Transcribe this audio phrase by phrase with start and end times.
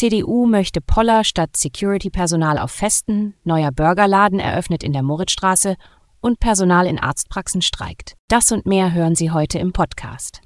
[0.00, 5.76] CDU möchte Poller statt Security-Personal auf Festen, neuer Burgerladen eröffnet in der Moritzstraße
[6.22, 8.16] und Personal in Arztpraxen streikt.
[8.26, 10.40] Das und mehr hören Sie heute im Podcast.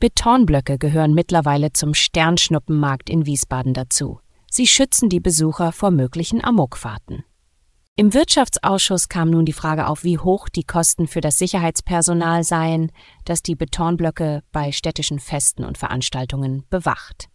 [0.00, 4.20] Betonblöcke gehören mittlerweile zum Sternschnuppenmarkt in Wiesbaden dazu.
[4.50, 7.24] Sie schützen die Besucher vor möglichen Amokfahrten.
[7.94, 12.90] Im Wirtschaftsausschuss kam nun die Frage auf, wie hoch die Kosten für das Sicherheitspersonal seien,
[13.26, 17.28] das die Betonblöcke bei städtischen Festen und Veranstaltungen bewacht.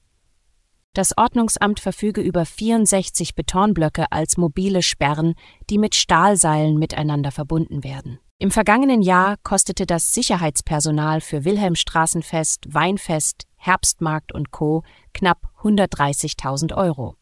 [1.00, 5.36] Das Ordnungsamt verfüge über 64 Betonblöcke als mobile Sperren,
[5.70, 8.20] die mit Stahlseilen miteinander verbunden werden.
[8.38, 14.84] Im vergangenen Jahr kostete das Sicherheitspersonal für Wilhelmstraßenfest, Weinfest, Herbstmarkt und Co.
[15.14, 17.16] knapp 130.000 Euro.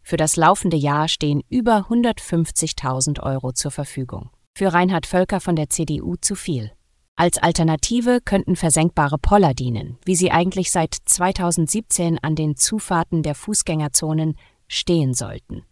[0.00, 4.30] Für das laufende Jahr stehen über 150.000 Euro zur Verfügung.
[4.56, 6.72] Für Reinhard Völker von der CDU zu viel.
[7.20, 13.34] Als Alternative könnten versenkbare Poller dienen, wie sie eigentlich seit 2017 an den Zufahrten der
[13.34, 14.36] Fußgängerzonen
[14.68, 15.64] stehen sollten.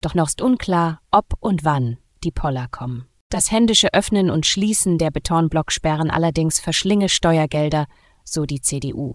[0.00, 3.04] Doch noch ist unklar, ob und wann die Poller kommen.
[3.28, 7.84] Das händische Öffnen und Schließen der Betonblocksperren allerdings verschlinge Steuergelder,
[8.24, 9.12] so die CDU.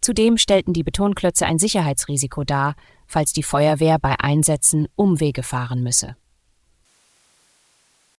[0.00, 2.76] Zudem stellten die Betonklötze ein Sicherheitsrisiko dar,
[3.08, 6.14] falls die Feuerwehr bei Einsätzen Umwege fahren müsse.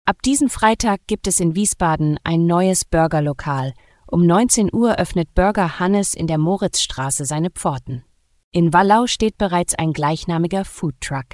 [0.08, 3.74] Ab diesem Freitag gibt es in Wiesbaden ein neues Burgerlokal.
[4.10, 8.06] Um 19 Uhr öffnet Burger Hannes in der Moritzstraße seine Pforten.
[8.54, 11.26] In Wallau steht bereits ein gleichnamiger Foodtruck.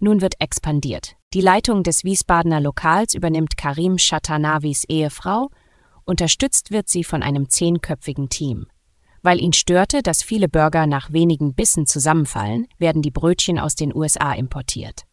[0.00, 1.14] Nun wird expandiert.
[1.32, 5.50] Die Leitung des Wiesbadener Lokals übernimmt Karim Shatanavis Ehefrau,
[6.04, 8.66] unterstützt wird sie von einem zehnköpfigen Team.
[9.22, 13.94] Weil ihn störte, dass viele Burger nach wenigen Bissen zusammenfallen, werden die Brötchen aus den
[13.94, 15.04] USA importiert.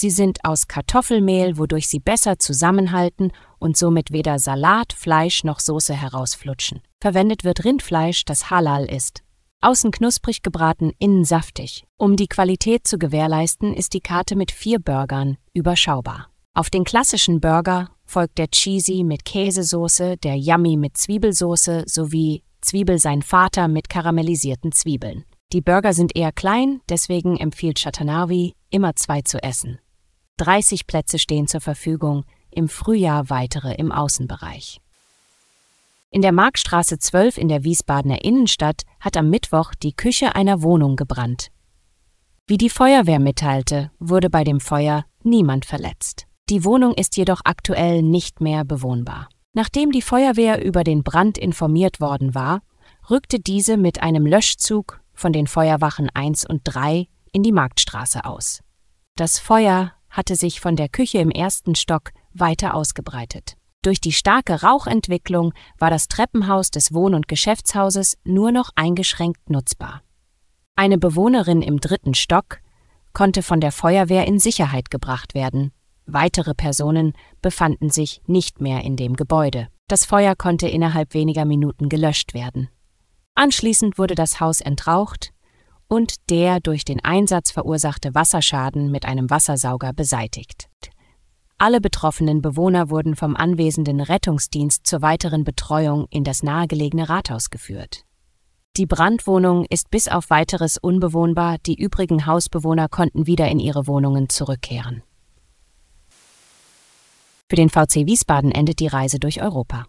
[0.00, 5.92] Sie sind aus Kartoffelmehl, wodurch sie besser zusammenhalten und somit weder Salat, Fleisch noch Soße
[5.92, 6.82] herausflutschen.
[7.00, 9.24] Verwendet wird Rindfleisch, das halal ist.
[9.60, 11.84] Außen knusprig gebraten, innen saftig.
[11.96, 16.28] Um die Qualität zu gewährleisten, ist die Karte mit vier Burgern überschaubar.
[16.54, 23.00] Auf den klassischen Burger folgt der Cheesy mit Käsesoße, der Yummy mit Zwiebelsoße sowie Zwiebel
[23.00, 25.24] sein Vater mit karamellisierten Zwiebeln.
[25.52, 29.80] Die Burger sind eher klein, deswegen empfiehlt Chatanavi, immer zwei zu essen.
[30.38, 34.80] 30 Plätze stehen zur Verfügung, im Frühjahr weitere im Außenbereich.
[36.10, 40.96] In der Markstraße 12 in der Wiesbadener Innenstadt hat am Mittwoch die Küche einer Wohnung
[40.96, 41.48] gebrannt.
[42.46, 46.26] Wie die Feuerwehr mitteilte, wurde bei dem Feuer niemand verletzt.
[46.48, 49.28] Die Wohnung ist jedoch aktuell nicht mehr bewohnbar.
[49.52, 52.62] Nachdem die Feuerwehr über den Brand informiert worden war,
[53.10, 58.62] rückte diese mit einem Löschzug von den Feuerwachen 1 und 3 in die Marktstraße aus.
[59.14, 63.56] Das Feuer hatte sich von der Küche im ersten Stock weiter ausgebreitet.
[63.82, 70.02] Durch die starke Rauchentwicklung war das Treppenhaus des Wohn- und Geschäftshauses nur noch eingeschränkt nutzbar.
[70.74, 72.58] Eine Bewohnerin im dritten Stock
[73.12, 75.70] konnte von der Feuerwehr in Sicherheit gebracht werden.
[76.04, 79.68] Weitere Personen befanden sich nicht mehr in dem Gebäude.
[79.86, 82.68] Das Feuer konnte innerhalb weniger Minuten gelöscht werden.
[83.36, 85.32] Anschließend wurde das Haus entraucht
[85.88, 90.68] und der durch den Einsatz verursachte Wasserschaden mit einem Wassersauger beseitigt.
[91.56, 98.04] Alle betroffenen Bewohner wurden vom anwesenden Rettungsdienst zur weiteren Betreuung in das nahegelegene Rathaus geführt.
[98.76, 104.28] Die Brandwohnung ist bis auf weiteres unbewohnbar, die übrigen Hausbewohner konnten wieder in ihre Wohnungen
[104.28, 105.02] zurückkehren.
[107.48, 109.86] Für den VC Wiesbaden endet die Reise durch Europa.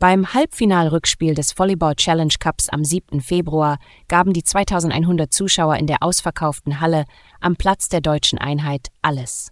[0.00, 3.20] Beim Halbfinalrückspiel des Volleyball Challenge Cups am 7.
[3.20, 7.04] Februar gaben die 2100 Zuschauer in der ausverkauften Halle
[7.40, 9.50] am Platz der deutschen Einheit alles.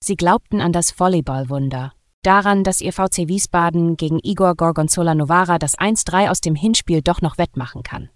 [0.00, 1.92] Sie glaubten an das Volleyballwunder,
[2.22, 7.20] daran, dass ihr VC Wiesbaden gegen Igor Gorgonzola Novara das 1-3 aus dem Hinspiel doch
[7.20, 8.08] noch wettmachen kann.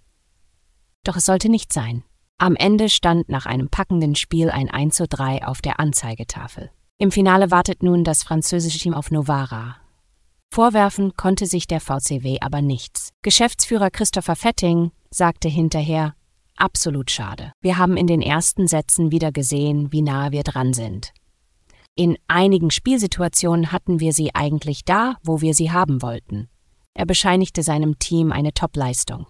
[1.03, 2.03] Doch es sollte nicht sein.
[2.39, 6.71] Am Ende stand nach einem packenden Spiel ein 1-3 auf der Anzeigetafel.
[6.97, 9.80] Im Finale wartet nun das französische Team auf Novara,
[10.53, 13.11] Vorwerfen konnte sich der VCW aber nichts.
[13.21, 16.13] Geschäftsführer Christopher Fetting sagte hinterher,
[16.57, 17.53] absolut schade.
[17.61, 21.13] Wir haben in den ersten Sätzen wieder gesehen, wie nahe wir dran sind.
[21.95, 26.49] In einigen Spielsituationen hatten wir sie eigentlich da, wo wir sie haben wollten.
[26.93, 29.27] Er bescheinigte seinem Team eine Top-Leistung.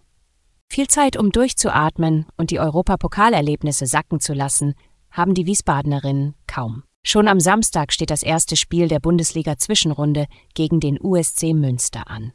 [0.69, 4.73] Viel Zeit, um durchzuatmen und die Europapokalerlebnisse sacken zu lassen,
[5.11, 6.83] haben die Wiesbadenerinnen kaum.
[7.03, 12.31] Schon am Samstag steht das erste Spiel der Bundesliga-Zwischenrunde gegen den USC Münster an.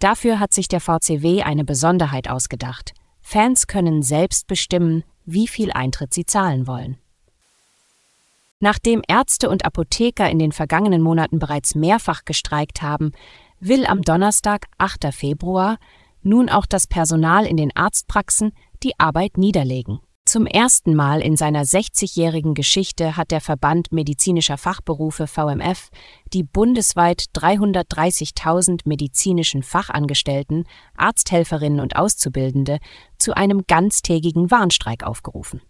[0.00, 2.92] Dafür hat sich der VCW eine Besonderheit ausgedacht.
[3.20, 6.98] Fans können selbst bestimmen, wie viel Eintritt sie zahlen wollen.
[8.60, 13.12] Nachdem Ärzte und Apotheker in den vergangenen Monaten bereits mehrfach gestreikt haben,
[13.60, 15.12] will am Donnerstag, 8.
[15.12, 15.78] Februar,
[16.22, 18.52] nun auch das Personal in den Arztpraxen
[18.82, 20.00] die Arbeit niederlegen.
[20.34, 25.90] Zum ersten Mal in seiner 60-jährigen Geschichte hat der Verband medizinischer Fachberufe VMF
[26.32, 30.64] die bundesweit 330.000 medizinischen Fachangestellten,
[30.96, 32.80] Arzthelferinnen und Auszubildende
[33.16, 35.62] zu einem ganztägigen Warnstreik aufgerufen.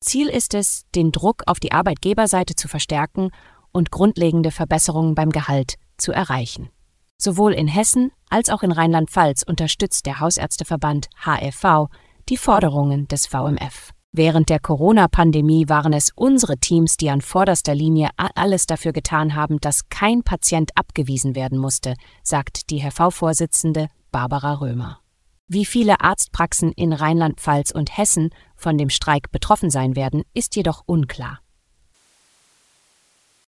[0.00, 3.30] Ziel ist es, den Druck auf die Arbeitgeberseite zu verstärken
[3.72, 6.68] und grundlegende Verbesserungen beim Gehalt zu erreichen.
[7.16, 11.88] Sowohl in Hessen als auch in Rheinland-Pfalz unterstützt der Hausärzteverband HFV
[12.28, 13.94] die Forderungen des VMF.
[14.12, 19.60] Während der Corona-Pandemie waren es unsere Teams, die an vorderster Linie alles dafür getan haben,
[19.60, 24.98] dass kein Patient abgewiesen werden musste, sagt die HV-Vorsitzende Barbara Römer.
[25.46, 30.82] Wie viele Arztpraxen in Rheinland-Pfalz und Hessen von dem Streik betroffen sein werden, ist jedoch
[30.86, 31.38] unklar.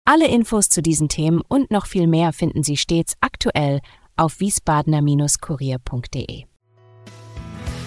[0.05, 3.81] Alle Infos zu diesen Themen und noch viel mehr finden Sie stets aktuell
[4.17, 6.52] auf wiesbadener-kurier.de.